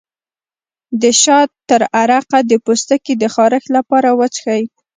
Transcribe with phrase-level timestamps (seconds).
[1.01, 4.63] د شاه تره عرق د پوستکي د خارښ لپاره وڅښئ